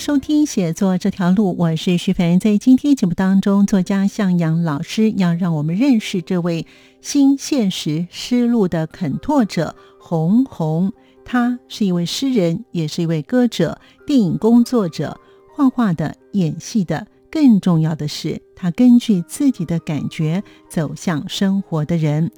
[0.00, 2.40] 收听《写作这条路》，我是徐凡。
[2.40, 6.66] 在今天节目当中，作家向阳老师要让我们认识这位
[7.02, 10.90] 新现实诗路的肯拓者红红。
[11.22, 15.20] 他是一位诗人，也是一位歌者、电影工作者、
[15.54, 17.06] 画画的、演戏的。
[17.30, 22.30] 更重要的是，他根据自己的感觉走向生活的人。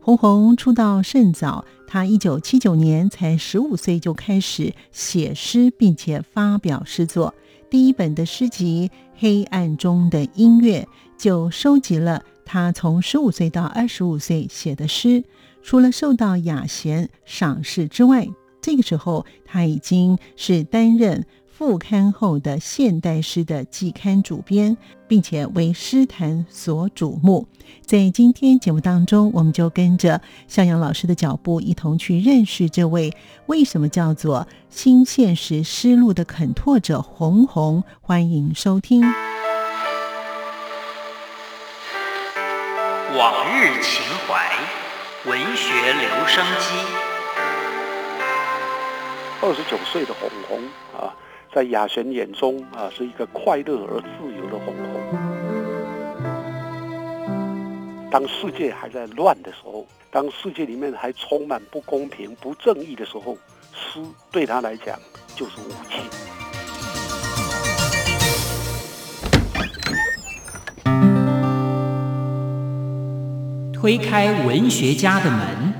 [0.00, 7.34] 红红出道甚早，他一九七九年才十五岁就开始写诗，并且发表诗作。
[7.70, 10.86] 第一本的诗集《黑暗中的音乐》
[11.22, 15.24] 就收集了他从十五岁到二十五岁写的诗。
[15.62, 18.28] 除了受到雅贤赏识之外，
[18.60, 21.24] 这个时候他已经是担任。
[21.58, 24.76] 副刊后的现代诗的季刊主编，
[25.08, 27.48] 并且为诗坛所瞩目。
[27.84, 33.12] 在今天节目当中，我们就跟着向阳老师的脚步，一同去认识这位
[33.46, 37.82] 为什么叫做新现实诗路的肯拓者红红。
[38.00, 39.02] 欢迎收听
[43.18, 44.48] 《往日情怀》
[45.28, 46.68] 文学留声机。
[49.42, 50.60] 二十九岁的红红
[50.96, 51.12] 啊。
[51.54, 55.00] 在雅璇眼中啊，是一个快乐而自由的红红。
[58.10, 63.36] 当世界还在乱的时候，当世界里面还充满不公平、不正义的时候，
[63.72, 64.00] 诗
[64.30, 64.98] 对他来讲
[65.34, 66.00] 就是武器。
[73.72, 75.77] 推开文学家的门。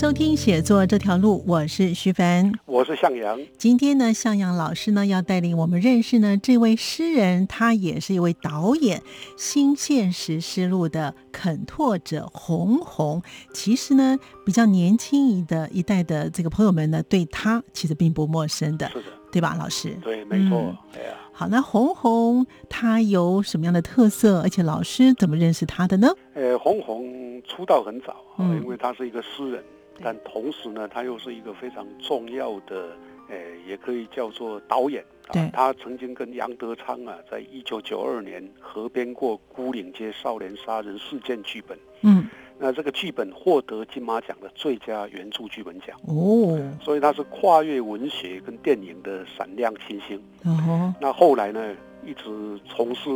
[0.00, 3.38] 收听写作这条路，我是徐凡，我是向阳。
[3.58, 9.02] 今天呢，向阳老师呢要带领我们认识呢这位诗人，他也是一位导演，
[9.36, 13.22] 新现实诗路的肯拓者红红。
[13.52, 14.16] 其实呢，
[14.46, 19.90] 比较年轻一的一代的这个朋友们呢，对他其实并不陌生的，是的，对吧，老师？
[20.02, 20.74] 对，没错。
[20.94, 24.40] 哎呀，好，那红红他有什么样的特色？
[24.40, 26.08] 而且老师怎么认识他的呢？
[26.32, 29.62] 呃，红红出道很早啊，因为他是一个诗人。
[30.02, 32.96] 但同时呢，他又是一个非常重要的，
[33.28, 35.50] 呃，也可以叫做导演啊。
[35.52, 41.78] 他曾经跟杨德昌啊，在一九九二年合编过《孤岭街少年杀人事件》剧本。
[42.02, 42.28] 嗯。
[42.62, 45.98] 那这个剧本获得金马奖的最佳原著剧本奖。
[46.06, 46.58] 哦。
[46.82, 50.22] 所以他是跨越文学跟电影的闪亮新星。
[50.44, 50.94] 哦。
[51.00, 51.74] 那后来呢，
[52.04, 53.08] 一直从事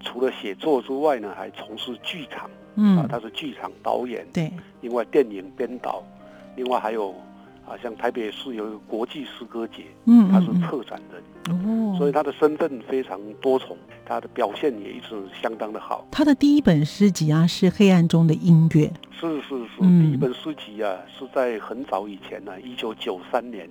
[0.00, 2.50] 除了写作之外呢，还从事剧场。
[2.76, 6.02] 嗯，啊，他是剧场导演，对，另外电影编导，
[6.56, 7.10] 另外还有
[7.66, 16.06] 啊，像台北市有一个国际诗歌节，嗯，他是策展人，哦，所以他的身份非常多重，他的表现也一直相当的好。
[16.10, 23.68] 他的第一本诗集啊是《黑暗中的音乐》，是是是，第一本诗集啊是在很早以前呢，一九九三年，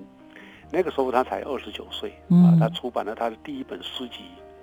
[0.71, 4.19] 那个时候他才二十九岁，啊，他出版了他的第一本诗集。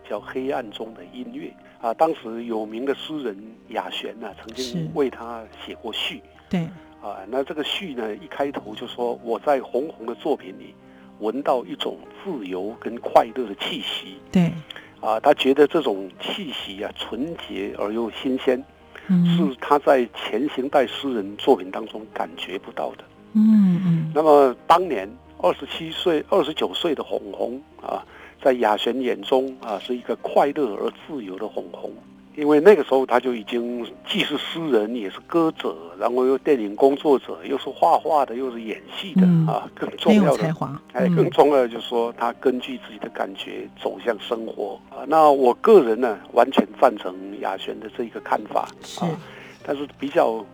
[0.09, 1.53] 叫《黑暗中的音乐》
[1.87, 3.37] 啊，当时有名的诗人
[3.69, 6.23] 雅璇呢，曾经为他写过序。
[6.49, 6.61] 对
[7.03, 10.75] 啊，那这个序呢，一开头就说我在红红的作品里
[11.19, 14.17] 闻到一种自由跟快乐的气息。
[14.33, 14.53] 对
[15.01, 18.63] 啊，他觉得这种气息啊，纯洁而又新鲜，
[19.09, 23.05] 是他在前行代诗人作品当中感觉不到的。
[23.35, 24.13] 嗯嗯。
[24.15, 25.09] 那么当年
[25.43, 28.05] 二十七岁、二十九岁的红红啊。
[28.47, 31.91] 在雅璇眼中啊，是一个快乐而自由的红红，
[32.37, 40.81] 因为那个时候他就已经既是诗人，也是歌者，然后又电影工作者，又是画画的，又是演戏的啊，更重要的才华。
[40.93, 45.03] 哎，更重要的就是说，他根据自己的感觉走向生活啊。
[45.09, 48.69] 那我个人呢，完全赞成雅璇的这一个看法
[49.01, 49.11] 啊，
[49.67, 50.47] 但是比较。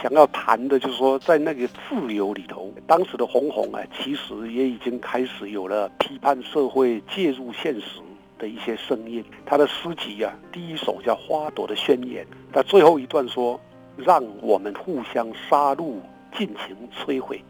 [0.00, 8.00] 想要谈的就是说，在那个自由里头，当时的红红啊，其实也已经开始有了批判社会、介入现实
[8.38, 9.24] 的一些声音。
[9.44, 13.60] 他的诗集啊，第一首叫《花朵的宣言》，他最后一段说
[13.98, 15.94] ：“让我们互相杀戮，
[16.36, 17.42] 尽情摧毁。”，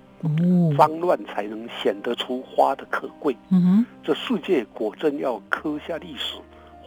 [0.76, 3.36] 脏乱才能显得出花的可贵。
[3.50, 6.34] 嗯哼，这世界果真要刻下历史，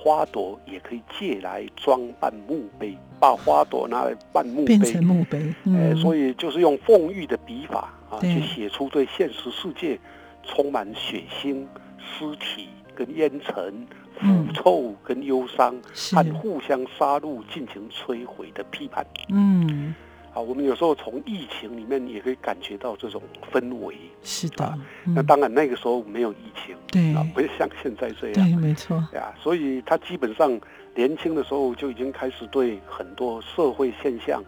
[0.04, 4.92] 花朵也可以借来装扮墓碑，把花朵拿来扮墓变碑。
[4.92, 10.00] 成墓碑，呃，嗯，所以就是用凤玉的笔法啊，去写出对现实世界
[10.44, 11.64] 充满血腥、
[12.00, 13.88] 尸体跟烟尘、
[14.22, 14.48] 嗯。
[14.48, 16.16] 腐臭跟忧伤，是。
[16.16, 19.06] 和互相杀戮进行摧毁的批判。
[19.30, 19.94] 嗯，
[20.34, 20.40] 啊。
[20.40, 23.96] 我们有时候从疫情里面也可以感觉到这种氛围。
[24.24, 28.34] 是的啊，嗯那当然那个时候没有疫情，对啊，不像现在这样。
[28.34, 30.60] 对，没错，呀，所以他基本上
[30.94, 34.44] 年轻的时候就已经开始对很多社会现象、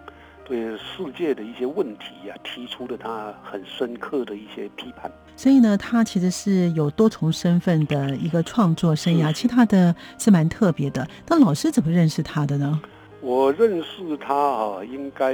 [0.45, 5.12] 对世界的一些问题呀、提出了他很深刻的一些批判。
[5.36, 11.07] 所以呢，他其实是有多重身份的一个创作生涯，其实他的是蛮特别的。
[11.27, 12.79] 那老师怎么认识他的呢？
[13.23, 15.33] 我认识他啊，应该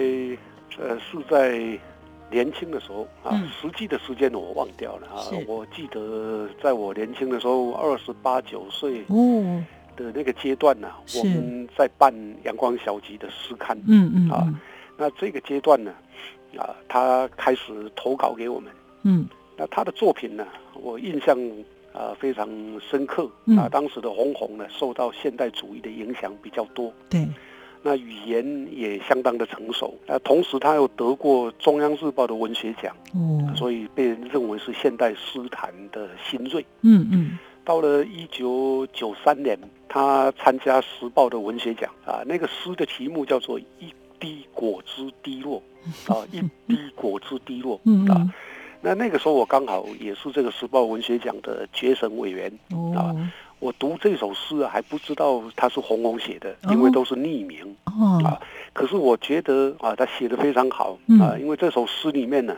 [0.78, 1.58] 呃是在
[2.30, 5.44] 年轻的时候啊，嗯实际的时间我忘掉了啊是。
[5.48, 9.64] 我记得在我年轻的时候，二十八九岁哦，
[9.98, 12.14] 的那个阶段呢、是我们在办
[12.44, 13.76] 阳光小集的诗刊。
[13.88, 14.60] 嗯嗯啊嗯
[14.96, 15.92] 那这个阶段呢，
[16.58, 18.72] 啊，他开始投稿给我们。
[19.04, 19.26] 嗯，
[19.58, 21.36] 那他的作品呢，我印象
[21.94, 22.48] 啊非常
[22.82, 23.70] 深刻嗯啊。
[23.70, 27.26] 当时的红红呢，受到现代主义的影响比较多，对，
[27.82, 29.94] 那语言也相当的成熟。
[30.06, 36.66] 那同时他又得过中央日报的文学奖，哦，所以被人认为是现代诗坛的新锐。
[36.82, 45.62] 嗯嗯到了一九九三年，他参加时报的文学奖啊，那个诗的题目叫做《一滴果汁滴落》
[46.14, 48.28] 啊， 一滴果汁滴落啊。
[48.82, 53.16] 那那个时候我刚好也是这个时报文学奖的决审委员，哦
[53.60, 56.72] 我读这首诗啊还不知道他是红红写的，哦。
[56.72, 57.76] 因为都是匿名。
[57.86, 58.22] 哦。
[58.24, 58.40] 啊，
[58.74, 61.20] 可是我觉得啊，他写的非常好嗯。
[61.20, 62.56] 啊，因为这首诗里面呢，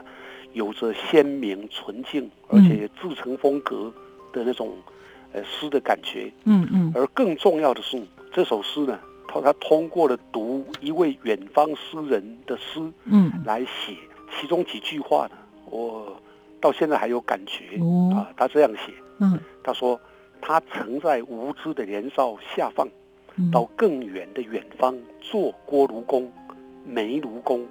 [0.53, 3.92] 有着鲜明纯净，而嗯且自成风格
[4.31, 4.74] 的那种
[5.33, 6.31] 呃诗的感觉。
[6.44, 6.92] 嗯嗯。
[6.95, 8.00] 而更重要的是，
[8.31, 13.31] 这首诗呢，他他通过了读一位远方诗人的诗嗯。
[13.44, 13.95] 来写，
[14.39, 16.15] 其中几句话呢，我
[16.59, 18.13] 到现在还有感觉哦。
[18.15, 18.30] 啊。
[18.38, 19.39] 他这样写，嗯。
[19.63, 20.00] 他说
[20.42, 22.88] 他曾在无知的年少下放。
[23.38, 26.30] 嗯，到更远的远方做锅炉工、
[26.86, 27.66] 煤炉工，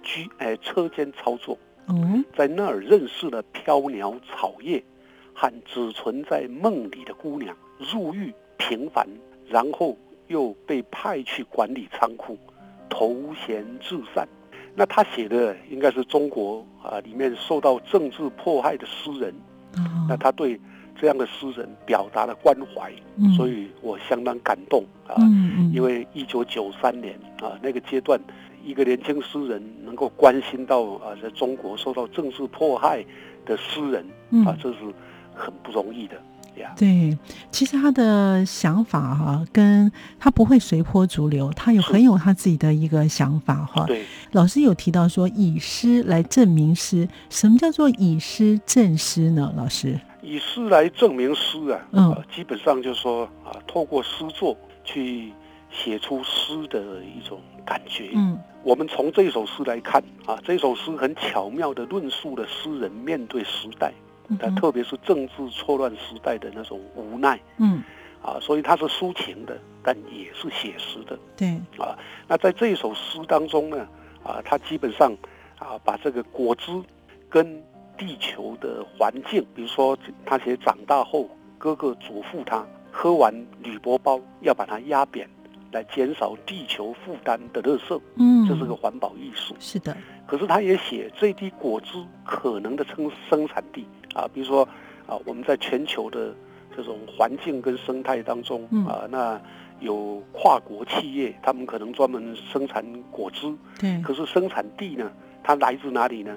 [0.00, 4.80] 居呃车间操作，嗯在那儿认识了飘鸟草叶
[5.34, 7.56] 和只存在梦里的姑娘，
[7.92, 9.04] 入狱平凡，
[9.48, 9.98] 然后
[10.28, 12.38] 又被派去管理仓库，
[12.88, 14.28] 投闲置散。
[14.76, 19.34] 那他写的应该是中国啊里面受到政治迫害的诗人，
[19.74, 20.60] 哦那他对
[21.02, 25.16] 这样的诗人表达了关怀，嗯所以我相当感动啊。
[25.74, 28.20] 因为一九九三年啊那个阶段，
[28.64, 33.04] 一个年轻诗人能够关心到啊在中国受到政治迫害
[33.44, 34.78] 的诗人嗯啊，这是
[35.34, 36.14] 很不容易的
[36.60, 36.72] 呀。
[36.76, 37.18] 对，
[37.50, 49.52] 其实他的想法哈、跟他不会随波逐流，他有很有他自己的一个想法哈、对，老师有提到说以诗来证明诗，什么叫做以诗证诗呢？
[49.56, 52.12] 老师，以诗来证明诗啊，嗯。
[52.12, 55.30] 啊基本上就是说啊，透过诗作去
[55.70, 58.10] 写出诗的一种感觉。
[58.14, 58.38] 嗯。
[58.62, 63.92] 我们从这首诗来看啊，这首诗很巧妙地论述了诗人面对时代，
[64.56, 67.40] 特别是政治错乱时代的那种无奈。
[67.58, 67.82] 嗯，
[68.22, 71.18] 啊，所以它是抒情的，但也是写实的。
[71.36, 71.98] 对，啊。
[72.28, 73.88] 那在这一首诗当中呢，
[74.22, 75.12] 啊，他基本上
[75.58, 76.70] 啊把这个果汁
[77.28, 77.60] 跟
[78.02, 83.32] 地球的环境，比如说他写长大后哥哥嘱咐他喝完
[83.62, 85.28] 铝箔包要把它压扁，
[85.70, 89.54] 来减少地球负担的垃圾，嗯，这是个环保艺术。
[89.60, 94.68] 是的，可是他也写这滴果汁可能的生生产地啊，比如说
[95.06, 96.34] 啊，我们在全球的
[96.76, 98.84] 这种环境跟生态当中嗯。
[98.84, 99.40] 啊，那
[99.78, 105.12] 有跨国企业，他们可能专门生产果汁，对，可是生产地呢，
[105.44, 106.36] 它来自哪里呢？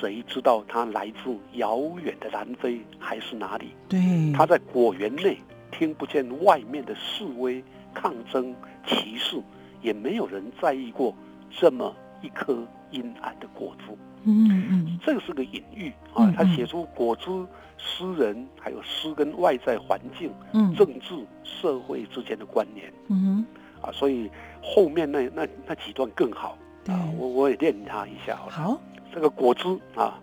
[0.00, 3.70] 谁知道他来自遥远的南非还是哪里？
[3.88, 3.98] 对，
[4.32, 5.38] 他在果园内
[5.70, 7.64] 听不见外面的示威、
[7.94, 8.54] 抗争、
[8.86, 9.42] 歧视，
[9.80, 11.14] 也没有人在意过
[11.50, 13.96] 这么一颗阴暗的果子。
[14.24, 14.98] 嗯嗯。
[15.02, 17.46] 这个是个隐喻嗯啊，他写出果子、
[17.78, 20.74] 诗人还有诗跟外在环境、嗯。
[20.74, 21.14] 政治、
[21.44, 22.92] 社会之间的关联。
[23.08, 23.44] 嗯
[23.80, 24.30] 啊，所以
[24.62, 26.58] 后面那那那几段更好。
[26.84, 26.94] 对。
[26.94, 28.52] 啊，我我也练他一下好，了。
[28.52, 28.80] 好，
[29.12, 30.20] 这个果汁啊，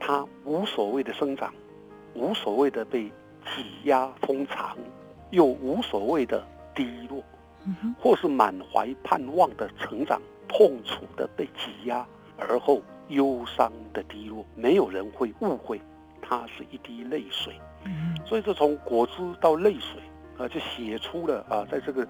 [0.00, 1.52] 它无所谓的生长，
[2.14, 3.04] 无所谓的被
[3.44, 4.76] 挤压封藏，
[5.30, 7.22] 又无所谓的低落，
[7.98, 12.06] 或是满怀盼望的成长，痛楚的被挤压，
[12.38, 15.80] 而后忧伤的低落，没有人会误会
[16.20, 17.54] 它是一滴泪水。
[17.84, 20.00] 嗯所以这从果汁到泪水
[20.38, 22.06] 啊，就写出了啊，在这个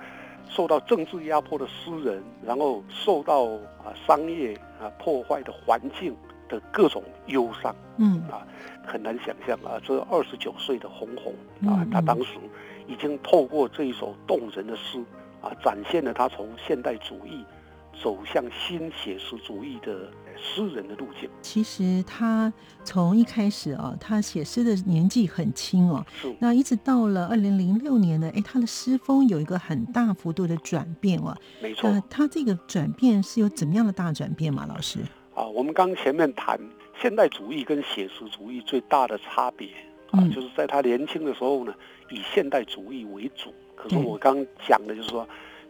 [0.55, 3.45] 受到政治压迫的诗人，然后受到
[3.83, 6.15] 啊商业啊破坏的环境
[6.49, 8.23] 的各种忧伤，嗯。
[8.31, 8.47] 啊
[8.85, 11.69] 很难想象啊，这二十九岁的红红嗯。
[11.69, 12.35] 啊，他嗯当时
[12.89, 15.03] 已经透过这一首动人的诗
[15.41, 17.45] 啊，展现了他从现代主义
[18.03, 21.29] 走向新写实主义的诗人的路径。
[21.41, 22.53] 其实他
[22.85, 31.37] 从一开始啊，他写诗的年纪很轻哦，是那一直到了二零零六年呢，哎，他的诗风有一个很大幅度的转变哦。
[31.61, 34.67] 没错那他这个转变是有怎么样的大转变吗？
[34.69, 35.01] 老师？
[35.35, 36.59] 啊，我们刚前面谈
[37.01, 39.69] 现代主义跟写实主义最大的差别
[40.11, 41.75] 啊，嗯就是在他年轻的时候呢，
[42.11, 43.53] 以现代主义为主。
[43.75, 44.37] 可是我刚
[44.69, 45.27] 讲的就是说，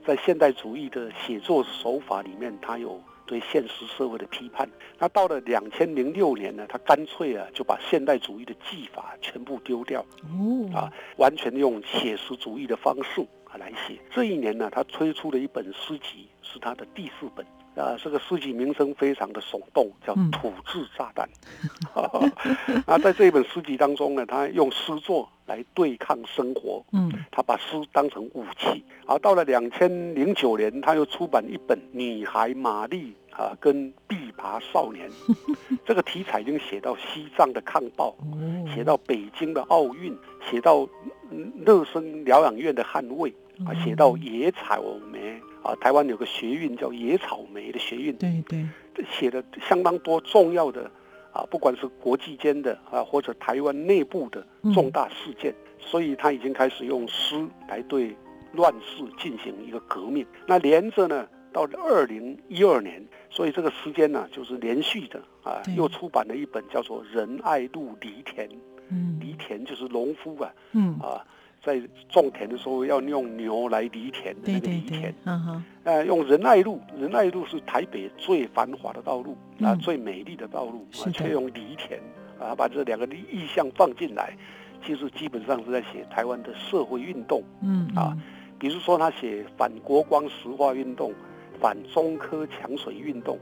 [0.07, 4.69] 在现代主义的写作手法里面，他有对现实社会的批判。
[4.99, 13.99] 那到了两千零六年呢，他干脆啊就把现代主义的技法全部丢掉，哦啊，完全用写实主义的方式啊来写。
[14.11, 17.45] 这一年呢，他推出了一本诗集，是他的第四本。
[17.75, 21.27] 啊，这个诗集名称非常的耸动，叫嗯《土制炸弹》。
[22.85, 27.13] 啊，在这一本诗集当中呢，他用诗作来对抗生活，嗯。
[27.31, 28.83] 他把诗当成武器。
[29.07, 35.11] 啊，到了两千零九年，他又出版一本《女孩玛丽》啊，跟《毕拔少年》
[35.85, 40.17] 这个题材已经写到西藏的抗暴，哦，写到北京的奥运，
[40.49, 40.89] 写到
[41.31, 43.35] 嗯乐生疗养院的捍卫
[43.67, 44.81] 啊，写到野草
[45.13, 48.65] 莓啊，台湾有个学运叫野草莓的学运，对对，
[49.11, 50.89] 写的相当多重要的
[51.33, 58.15] 啊，不管是国际间的啊，或者台湾内部的重大事件，所以他已经开始用诗来对
[58.53, 60.27] 乱世进行一个革命。
[60.47, 68.49] 那连着呢，到了二零一二年，所以这个时间呢，就是连续的啊，又出版了一本叫做《仁爱路犁田》，
[68.91, 71.25] 嗯犁田就是农夫啊嗯，啊。
[71.65, 82.01] 在种田的时候要用牛来犁田犁田，，嗯哼，呃，用仁爱路，仁爱路是台北最繁华的道路啊，嗯最美丽的道路却用犁田
[82.41, 84.37] 啊，把这两个意象放进来，
[84.85, 87.43] 其实基本上是在写台湾的社会运动。
[87.63, 88.17] 嗯啊
[88.59, 91.13] 比如说，他写反国光石化运动、
[91.61, 93.37] 反中科抢水运动、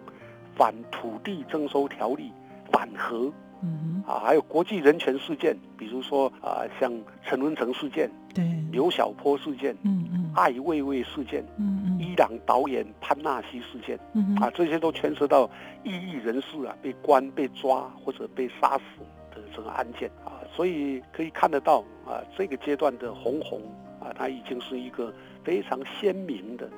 [0.56, 2.32] 反土地征收条例、
[2.72, 3.30] 反核
[3.62, 6.92] 嗯啊，还有国际人权事件，比如说啊，像
[7.24, 10.32] 陈文成事件、哼，对，刘晓波事件、嗯嗯。
[10.34, 11.98] 艾未未事件、嗯嗯。
[12.00, 13.98] 伊朗导演潘纳西事件。
[14.14, 14.44] 嗯哼。
[14.44, 15.48] 啊，这些都牵涉到
[15.84, 19.02] 异议人士啊被关、被抓或者被杀死
[19.34, 20.08] 的这个案件。
[20.24, 23.60] 啊，所以可以看得到啊，这个阶段的红红
[24.00, 25.12] 啊，他已经是一个
[25.44, 26.68] 非常鲜明的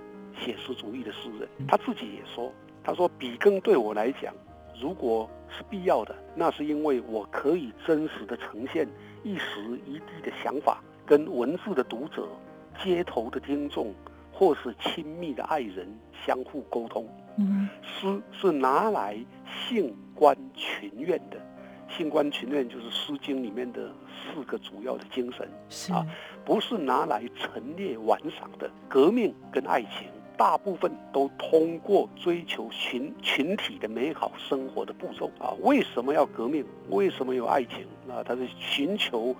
[0.41, 1.49] 写实主义的诗人。
[1.69, 2.51] 他自己也说，
[2.83, 4.35] 他说笔耕对我来讲，
[4.81, 8.88] 如果是必要的，那是因为我可以真实的呈现
[9.23, 12.26] 一时一地的想法，跟文字的读者、
[12.82, 13.94] 街头的听众
[14.32, 15.87] 或是亲密的爱人
[16.26, 17.06] 相互沟通。
[17.38, 19.16] 嗯诗是拿来
[19.47, 21.38] 兴观群怨的，
[21.88, 25.49] 兴观群怨就是《诗经》里面的四个主要的精神，
[25.94, 26.06] 啊
[26.44, 28.71] 不是拿来陈列玩赏的。
[28.88, 35.53] 革命跟爱情，大部分都通过追求群群体的美好生活的步骤啊。
[35.61, 36.65] 为什么要革命？
[36.91, 37.87] 为什么有爱情？
[38.09, 39.35] 啊，它是寻求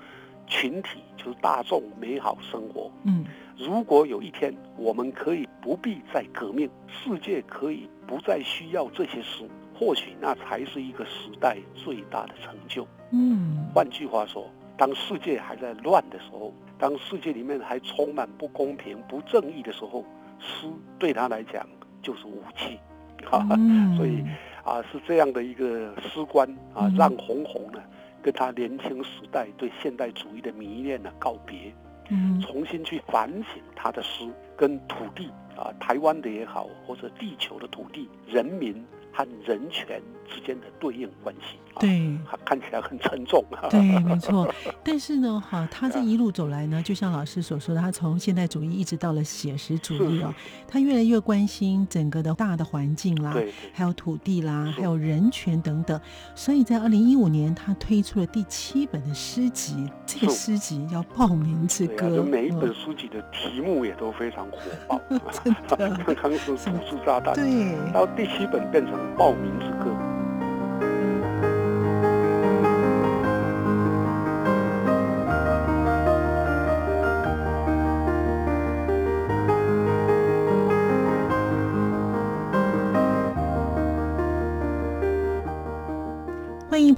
[0.47, 2.91] 群体，就是大众美好生活。
[3.05, 3.25] 嗯
[3.59, 12.87] 如果有一天我们可以不必再革命，世界可以不再需要这些诗，或许那才是一个时代最大的成就。
[13.13, 20.05] 嗯换句话说，当世界还在乱的时候，当世界里面还充满不公平、不正义的时候，
[20.43, 20.67] 诗
[20.99, 21.67] 对他来讲
[22.03, 22.79] 就是武器。
[23.25, 24.23] 哈、哈，嗯，所以
[24.65, 27.81] 啊，是这样的一个诗观啊嗯，让红红呢
[28.21, 31.73] 跟他年轻时代对现代主义的迷恋呢告别。
[32.09, 41.57] 嗯重新去反省他的诗跟土地啊，台湾的也好，或者地球的土地、人民和人权之间的对应关系。
[41.75, 42.19] 啊，对。
[42.45, 43.43] 看起来很沉重。
[43.71, 44.53] 对，没错。
[44.85, 50.35] 但是呢， 哈，他这一路走来呢，就像老师所说的，他从现代主义一直到了写实主义哦，
[50.67, 53.35] 他越来越关心整个的大的环境啦，
[53.73, 55.99] 还有土地啦，还有人权等等。
[56.35, 65.01] 所以在二零一五年，他推出了第七本的诗集，这个诗集叫《报名之歌啊，》每一本嗯书籍的题目也都非常火爆。
[65.45, 69.95] 真的刚刚是土制炸弹，对，到第七本变成报名之歌。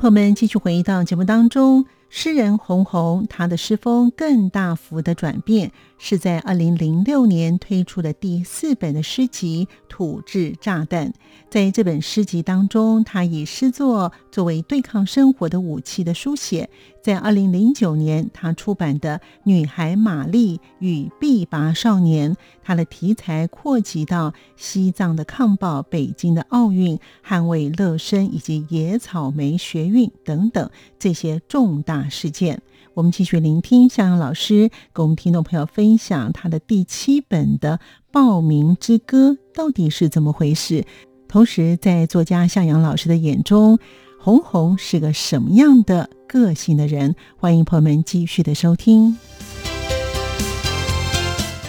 [0.05, 1.87] 朋友们继续回到节目当中。
[2.17, 11.09] 诗人洪洪，他的诗风更大幅的转变，是在二零零六年推出的第四本的诗集《土制炸弹》。
[11.51, 16.71] 在这本诗集当中，他以诗作作为对抗生活的武器的书写。
[17.03, 32.63] 在二零零九年，他出版的《女孩玛丽与毕拔少年》，他的题材扩及到西藏的抗暴、北京的奥运、捍卫乐生以及野草莓学运等等这些重大事件。
[32.95, 37.79] 我们继续聆听向阳老师跟我们听众朋友分享他的第七本的
[38.13, 40.85] 《报名之歌》到底是怎么回事。
[41.27, 43.81] 同时，在作家向阳老师的眼中，
[44.21, 47.17] 红红是个什么样的个性的人？
[47.37, 49.19] 欢迎朋友们继续的收听。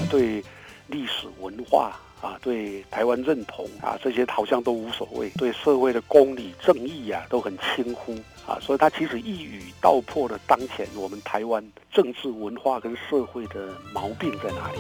[0.08, 0.44] 对
[0.88, 5.30] 历史文化啊，对台湾认同啊，这些好像都无所谓。
[5.32, 8.16] 对社会的公理正义啊，都很轻忽
[8.48, 8.58] 啊。
[8.62, 14.78] 所以他其实一语道破了当前我们台湾政治文化跟社会的毛病在哪里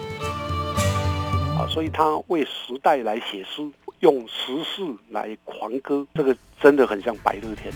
[1.57, 1.67] 啊。
[1.69, 3.69] 所以他为时代来写诗。
[4.01, 7.73] 用时事来狂歌，这个真的很像白乐天。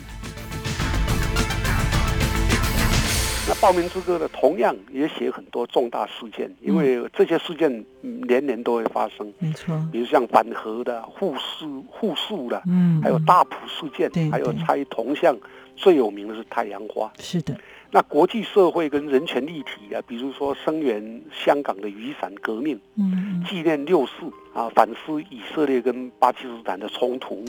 [3.47, 9.33] 那《报名之歌》呢，同样也写很多重大事件，因为这些事件年年都会发生。
[9.39, 15.35] 没错，比如像反核的、护士护树的，嗯，还有大埔事件，还有拆铜像，
[15.79, 17.09] 最有名的是太阳花。
[17.17, 17.57] 是的。
[17.91, 24.11] 那国际社会跟人权议题啊，比如说声援香港的雨伞革命，嗯，纪念六四
[24.53, 27.43] 啊，反思以色列跟巴基斯坦的冲突，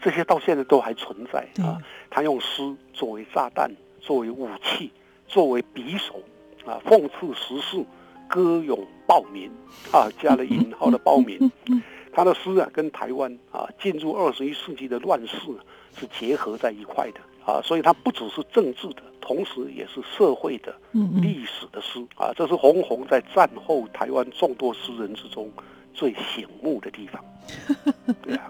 [0.00, 1.76] 这些到现在都还存在啊。
[2.08, 4.90] 他用诗作为炸弹，作为武器，
[5.28, 6.22] 作为匕首
[6.64, 7.84] 啊，讽刺时事，
[8.28, 9.50] 歌咏暴民
[9.92, 11.38] 啊，加了引号的暴民。
[12.14, 15.36] 他的诗啊，跟台湾啊进入二十一世纪的乱世
[15.98, 19.02] 是结合在一块的啊，所以它不只是政治的。
[19.20, 25.50] 同时，也是社会的、历史的诗啊，这是红红在战后台湾众多诗人之中
[25.92, 27.24] 最醒目的地方。
[28.22, 28.42] 对啊，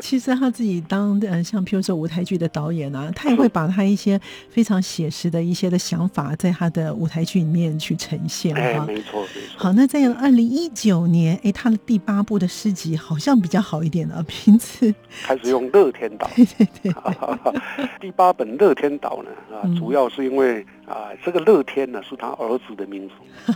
[0.00, 8.54] 其实他自己当呃，像譬如说舞台剧的导演啊， 他也会把他一些非常写实的一些的想法，在他的舞台剧里面去呈现。
[8.54, 9.58] 哎，没错，没错。
[9.58, 16.30] 好，那在二零一九年，哎，他的第八部的诗集好像比较好一点了，名字开始用乐天岛。
[16.34, 16.94] 对 对对。
[18.00, 23.52] 第八本乐天岛呢，啊，主要是因为啊，这个乐天呢是他儿子的名字，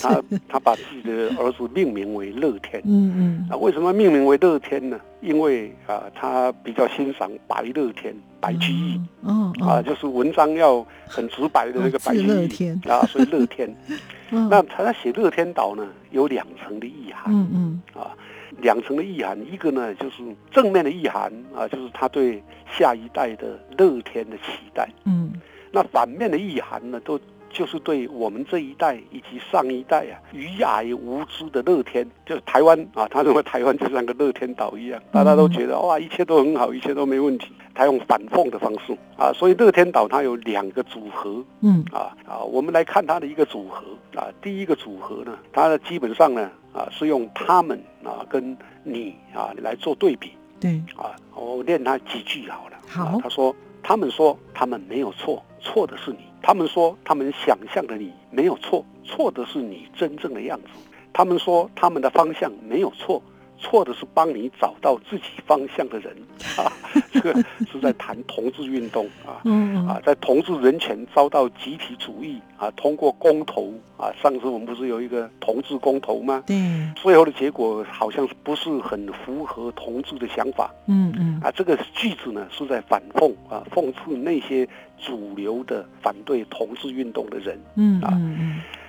[0.00, 2.80] 他他把自己的儿子命名为乐天。
[2.84, 3.48] 嗯嗯。
[3.50, 3.92] 啊，为什么？
[3.92, 13.74] 命名为乐天呢，因为啊，他比较欣赏白乐天、白居易，嗯，啊，就是文章要很直白的那个白居易啊，所以乐天。
[14.48, 18.16] 那他在写乐天岛呢，有两层的意涵，嗯嗯，啊，
[18.62, 24.42] 两层的意涵，一个呢就是正面的意涵啊，就是他对下一代的乐天的期
[24.74, 25.32] 待，嗯，
[25.70, 27.20] 那反面的意涵呢都。
[27.52, 37.52] 就是对我们这一代以及上一代啊，愚矮无知的乐天，就是台湾啊，他认为台湾就像个乐天岛一样，大家都觉得哇，一切都很好，一切都没问题。
[37.74, 43.82] 他用反讽的方式啊，所以乐天岛它有两个组合，嗯啊啊，我们来看它的一个组合
[44.14, 52.76] 啊，第一个组合呢，它的基本上呢啊是用他们啊跟你啊来做对比，对啊，我念他几句好了。
[52.86, 56.18] 好，他说他们说他们没有错，错的是你。
[56.42, 60.68] 他们说，他们想象的你没有错，错的是你真正的样子。
[61.12, 63.22] 他们说，他们的方向没有错。
[63.62, 66.14] 错的是帮你找到自己方向的人
[66.58, 66.66] 啊，
[67.12, 67.32] 这个
[67.70, 69.40] 是在谈同志运动啊，
[69.88, 76.42] 啊，在同志人权遭到集体主义啊，通过公投啊，上次我们不是有一个同志公投吗？
[76.46, 76.56] 对，
[76.96, 80.70] 最后的结果好像是不是很符合同志的想法？
[80.86, 87.58] 嗯嗯，啊，这个句子呢是在反讽啊，讽刺那些主流的反对同志运动的人。
[87.76, 88.20] 嗯啊，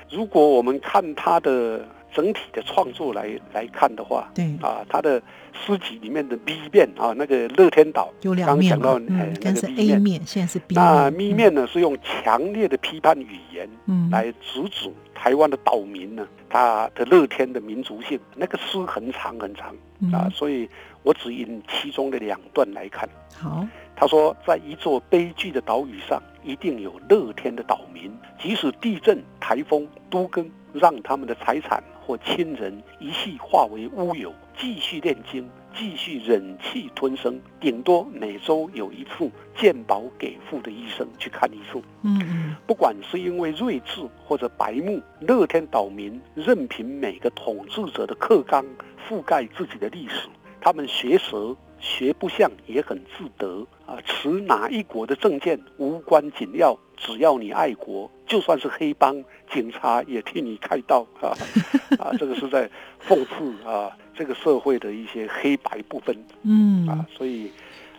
[0.09, 1.85] 如果我们看他的。
[2.13, 5.21] 整体的创作来来看的话，对啊，他的
[5.53, 10.85] 诗集里面的 B 面啊，那个乐天岛，有两面到嗯，那是 A 面，现在是 B 面。
[10.85, 18.19] 那 B 面呢，是用强烈的批判语言，嗯，来阻止台湾的岛民呢，他的乐天的民族性。
[18.35, 19.75] 那个诗很长很长
[20.11, 20.69] 啊，所以
[21.01, 23.09] 我只引其中的两段来看。
[23.35, 31.81] 好，他说，在一座悲剧的岛屿上，一定有乐天的岛民，即使地震、台风、都更，让他们的财产。
[32.05, 41.81] 或亲人一系化为乌有，继续炼金，继续忍气吞声，顶多每周有一次健保给付的医生去看一次。
[42.01, 48.65] 嗯嗯，不管是因为睿智或者白目，乐天岛民任凭每个统治者的课纲
[49.07, 50.27] 覆盖自己的历史，
[50.59, 61.37] 他们学舌学不像也很自得啊，持哪一国的证件无关紧要，只要你爱国，就算是黑帮警察也替你开刀啊
[62.01, 62.67] 啊，这个是在
[63.07, 67.51] 讽刺啊这个社会的一些黑白不分嗯啊，所以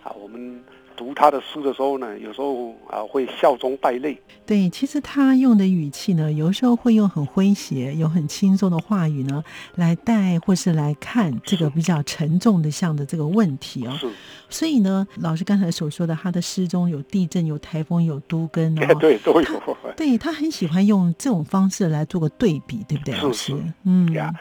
[0.03, 0.61] 啊我们。
[0.95, 4.19] 读他的诗的时候呢，有时候啊会笑中带泪。
[4.45, 9.43] 对，其实他用的语气呢，有时候会用很诙谐、有很轻松的话语呢，
[9.75, 13.95] 来带或是来看这个比较沉重的像的这个问题哦。
[13.99, 14.09] 是，
[14.49, 19.77] 所以呢，老师刚才所说的，他的诗中有地震、有台风、有都根哦， 对，都有。
[19.95, 23.15] 对他很喜欢用这种方式来做个对比，对不对？
[23.15, 24.33] 是老师是，嗯呀，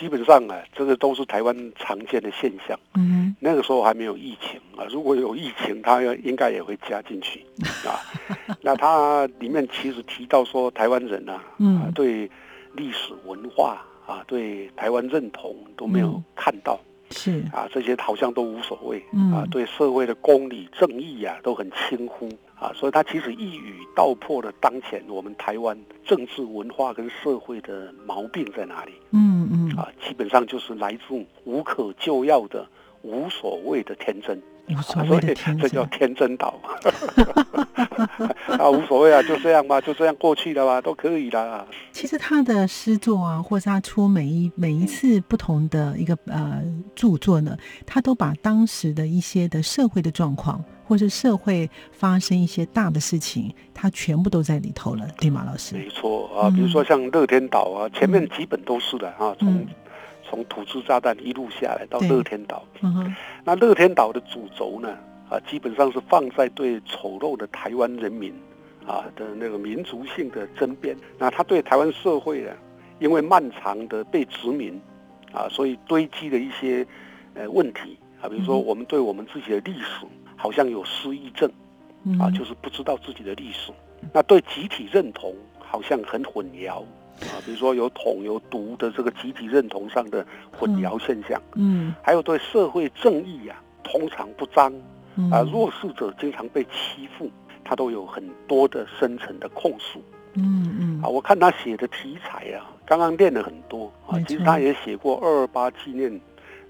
[0.00, 2.76] 基本上啊，这个都是台湾常见的现象。
[2.94, 7.44] 嗯那个时候还没有疫情啊，如果有疫情，它应该也会加进去
[7.86, 8.00] 啊。
[8.62, 12.28] 那它里面其实提到说，台湾人啊，嗯啊对
[12.74, 19.32] 历史文化啊，对台湾认同都没有嗯看到是，啊，这些好像都无所谓嗯。
[19.32, 28.92] 啊，对社会的公理正义啊都很轻忽啊，所以他其实一语道破了当前我们台湾政治文化跟社会的毛病在哪里。
[29.10, 32.66] 嗯嗯，啊，基本上就是来自无可救药的
[33.02, 34.40] 无所谓的天真。
[34.76, 36.58] 无所啊所以谓的 天这叫，天真岛
[38.58, 41.64] 啊，无所谓啊，就这样吧，就这样过去了吧，都可以啦。
[41.92, 46.62] 其实他的诗作啊，或是他出每一每一次不同的一个呃
[46.94, 47.56] 著作呢，
[47.86, 55.74] 他都把当时的一些的社会的状况，或是社会发生一些大的事情，他全部都在里头了，对吗，老师？
[55.76, 59.66] 没错啊，嗯比如说像乐天岛啊，前面几本都是的啊，从嗯
[60.30, 62.64] 从土制炸弹一路下来到对乐天岛。
[62.80, 64.96] 嗯哼，那乐天岛的主轴呢，
[65.28, 68.32] 啊，基本上是放在对丑陋的台湾人民
[68.86, 70.96] 啊的那个民族性的争辩。
[71.18, 72.52] 那他对台湾社会呢，
[73.00, 74.80] 因为漫长的被殖民
[75.32, 76.86] 啊，所以堆积的一些
[77.34, 81.50] 呃问题啊，比如说嗯我们对我们自己的历史好像有失忆症
[82.04, 83.72] 嗯啊，就是不知道自己的历史。
[84.12, 86.82] 那对集体认同好像很混淆
[87.20, 91.40] 啊，比如说有统有独的这个集体认同上的混淆现象。
[91.54, 94.72] 嗯还有对社会正义啊，通常不彰
[95.16, 97.30] 嗯啊，弱势者经常被欺负，
[97.64, 100.00] 他都有很多的深层的控诉
[100.34, 101.08] 嗯嗯啊。
[101.08, 106.10] 我看他写的题材啊，刚刚练了很多啊其实他也写过二二八纪念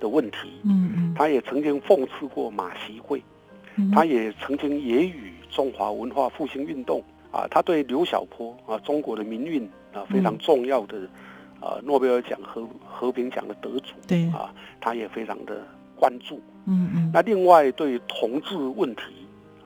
[0.01, 3.23] 的问题，嗯嗯，他也曾经讽刺过马习会，
[3.77, 10.99] 嗯他也曾经揶揄中华文化复兴运动啊，他对刘晓波啊，中国的民运啊非常嗯重要的
[11.61, 16.41] 啊诺贝尔奖和和平奖的得主对，啊，他也非常的关注。
[16.67, 19.03] 嗯嗯那另外对同志问题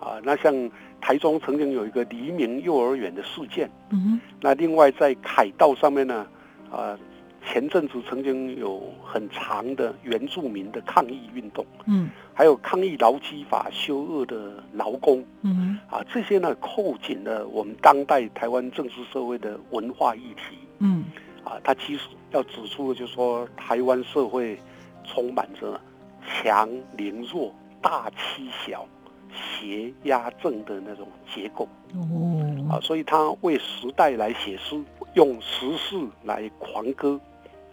[0.00, 6.26] 啊，那像台中曾经有一个黎明幼儿园的事件，嗯那另外在凯道上面呢，
[6.70, 6.98] 啊，
[7.46, 12.10] 前阵子曾经有很长的原住民的抗议运动，嗯。
[12.32, 15.24] 还有抗议劳基法修恶的劳工。
[15.42, 15.78] 嗯。
[15.90, 20.58] 啊，这些呢扣紧了我们当代台湾政治社会的文化议题。
[20.78, 21.04] 嗯。
[21.44, 24.58] 啊，他其实要指出的就是说，台湾社会
[25.04, 25.78] 充满着
[26.26, 28.86] 强凌弱、大欺小、
[29.32, 31.68] 邪压正的那种结构。
[31.94, 32.66] 哦。
[32.70, 37.20] 啊，所以他为时代来写诗，用时事来狂歌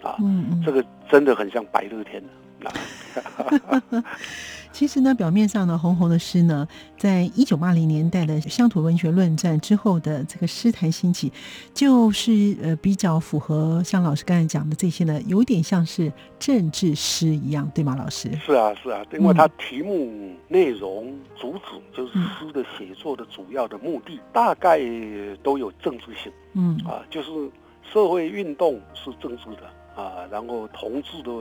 [0.02, 2.22] 啊，嗯嗯，这个真的很像白乐天
[2.60, 4.04] 的啊。
[4.72, 6.66] 其实呢，表面上呢，红红的诗呢，
[6.98, 11.32] 在一九八零年代的乡土文学论战之后的这个诗坛兴起，
[11.74, 18.32] 就是呃比较符合像老师刚才讲的这些呢，有点像是政治诗一样，对吗，老师？
[18.38, 24.80] 是啊，是啊，因为它题目、内容、主旨就是嗯诗的写作的主要的目的，大概
[25.44, 27.30] 都有政治性嗯啊，就是
[27.92, 31.32] 社会运动是政治的啊，然后同志的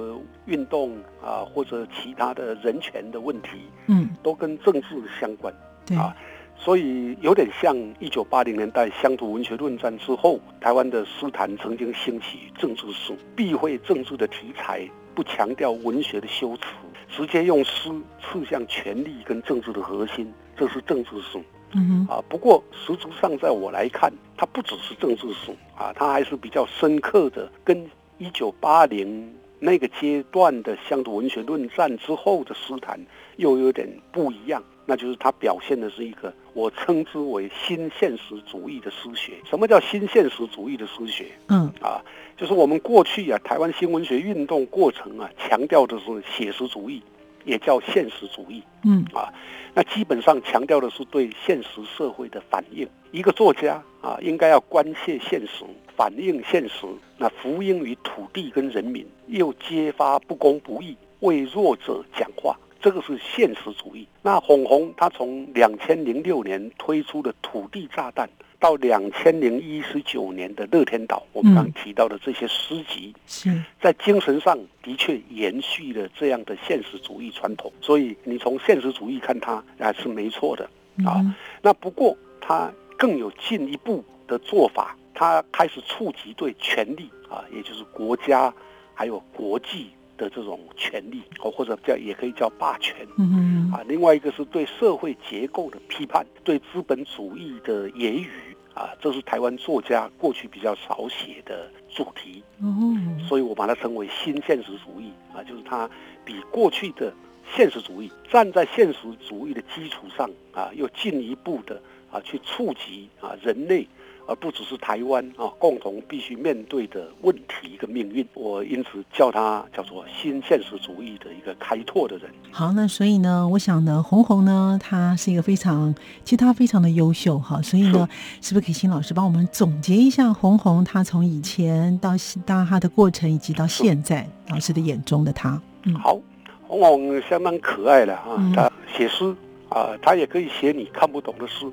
[0.47, 3.51] 运动啊，或者其他的人权的问题，
[3.87, 5.53] 嗯，都跟政治相关。
[5.87, 6.15] 对，啊
[6.57, 16.65] 所以有点像一九八零年代乡土文学论战之后，台湾的诗坛曾经兴起政治诗，避讳政治的题材，不强调文学的修辞，
[17.09, 17.89] 直接用诗
[18.21, 22.23] 刺向权力跟政治的核心，这是政治诗嗯哼，啊。
[22.29, 27.89] 不过实质上，在我来看，它不只是政治诗啊，它还是比较深刻的，跟
[28.21, 33.01] 一九八零那个阶段的乡土文学论战之后的诗坛
[33.37, 34.63] 又有点不一样。
[34.85, 39.35] 那就是它表现的是一个我称之为新现实主义的诗学。
[39.49, 42.03] 什么叫新现实主义的诗学嗯啊？
[42.37, 47.01] 就是我们过去啊，台湾新文学运动过程啊，强调的是写实主义，
[47.45, 48.63] 也叫现实主义。
[48.85, 49.33] 嗯啊
[49.73, 52.89] 那基本上强调的是对现实社会的反应。
[53.13, 55.65] 一个作家啊，应该要关切现实，
[55.97, 64.09] 反映现实，那福音于土地跟人民，又揭发不公不义为弱者讲话，这个是现实主义。
[64.23, 68.29] 那红红他从两千零六年推出的土地炸弹，
[68.61, 77.73] 到两千零一十九年的乐天岛，我们刚提到的这些诗集，是在精神上的确延续了这样的现实主义传统。
[77.81, 80.69] 所以你从现实主义看它啊是没错的
[81.05, 81.25] 啊。
[81.63, 88.53] 那不过它更有进一步的做法，它开始触及对权力啊，也就是国家
[88.95, 89.89] 还有国际。
[90.21, 98.29] 的这种权利，哦，或者叫也可以叫霸权，嗯啊，另外一个是对社会结构的批判，对资本主义的言语，
[98.75, 102.95] 啊，这是台湾作家过去比较少写的主题，哦，
[103.27, 105.89] 所以我把它称为新现实主义，啊，就是它
[106.23, 107.11] 比过去的
[107.57, 111.81] 现实主义站在现实主义的基础上，啊，又进一步的
[112.13, 113.89] 啊去触及啊人类。
[114.27, 118.27] 而不只是台湾啊，共同必须面对的问题跟命运。
[118.35, 122.31] 我因此叫他叫做新现实主义的一个开拓的人。
[122.51, 127.61] 好，那所以呢，我想呢，红红呢，他是一个非常，其实他非常的优秀哈。
[127.63, 128.09] 所以呢，
[128.41, 132.13] 是不是可以请老师帮我们总结一下红红他从以前到
[132.47, 135.61] 到他的过程，以及到现在老师的眼中的他？
[135.85, 136.19] 嗯，好，
[136.67, 139.35] 红红相当可爱了啊，他写诗。
[139.71, 141.65] 啊，他也可以写你看不懂的诗，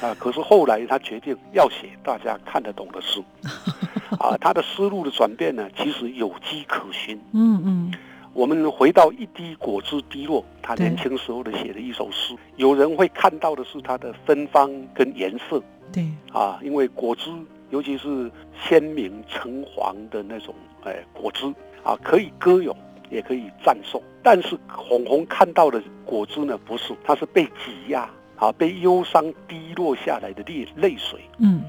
[0.00, 3.22] 啊，可是后来他决定要写大家看得懂的诗，
[4.18, 7.18] 啊，他的思路的转变呢，其实有迹可循。
[7.32, 7.92] 嗯嗯，
[8.32, 17.30] 我们回到一滴果汁滴落，他年轻时候的写的一首诗，有人会看到的是它的芬芳跟颜色，对，啊，因为果汁
[17.70, 18.30] 尤其是
[18.66, 21.46] 鲜明橙黄的那种，哎，果汁
[21.82, 22.74] 啊，可以歌咏。
[23.10, 31.62] 也可以赞颂，但是红红看到的果汁呢，不是，它是被挤压啊，被忧伤滴落下来的泪泪水，嗯，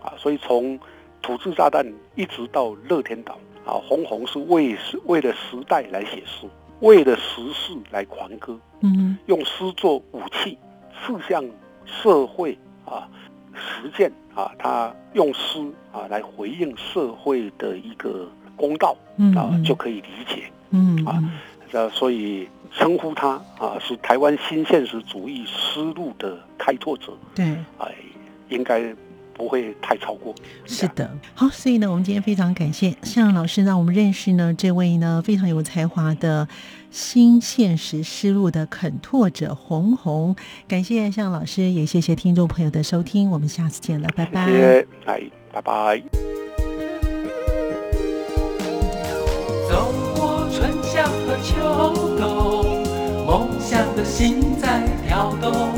[0.00, 0.78] 啊，所以从
[1.22, 6.46] 土制炸弹一直到乐天岛啊，红红是为是为了时代来写诗，
[6.80, 10.58] 为了时事来狂歌，嗯，用诗作武器
[10.94, 11.44] 刺向
[11.84, 13.08] 社会啊，
[13.54, 15.60] 实践啊，他用诗
[15.92, 18.96] 啊来回应社会的一个公道
[19.36, 20.44] 啊，就可以理解。
[20.70, 21.22] 嗯啊，
[21.72, 27.44] 呃，所以称呼他啊是台湾新现实主义思路的开拓者，对，
[27.78, 27.94] 哎，
[28.48, 28.94] 应该
[29.32, 30.34] 不会太超过。
[30.66, 36.46] 是的，好，所以呢，我们今天非常感谢向老师让我们认识呢这位呢非常有才华的
[36.90, 40.36] 新现实思路的肯拓者红红，
[40.68, 44.46] 感谢向老师，也谢谢听众朋友的收听，我们下次见了，拜拜。
[44.46, 46.45] 谢谢，哎，拜拜。
[51.42, 52.82] 秋冬，
[53.26, 55.70] 梦想的心在跳动。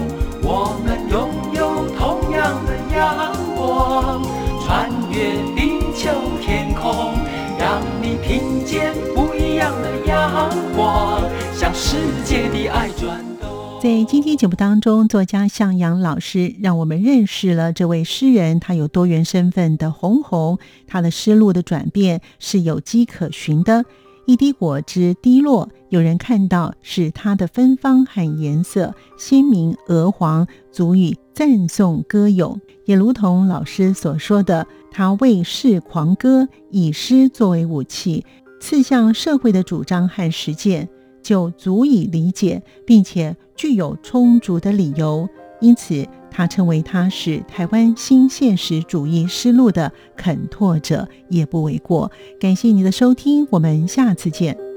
[0.43, 4.23] 我们拥有同样的阳光，
[4.65, 7.15] 穿越地球天空，
[7.59, 11.23] 让你听见不一样的阳光，
[11.55, 13.49] 向世界的爱转动。
[13.83, 23.85] 在今天节目当中，作家向阳老师让我们认识了这位诗人，他有多元身份的红红，他的思路的转变是有迹可循的。
[24.29, 32.61] 一滴果汁滴落，有人看到是它的芬芳和颜色鲜明鹅黄，足以赞颂歌咏。
[32.85, 38.23] 也如同老师所说的，他为世狂歌，以诗作为武器，
[38.61, 40.87] 刺向社会的主张和实践，
[41.23, 45.27] 就足以理解，并且具有充足的理由。
[45.63, 46.07] 因此，
[46.39, 52.13] 他称为他是台湾新现实主义思路的肯拓者，也不为过。
[52.39, 54.68] 感谢你的收听，我们下次见。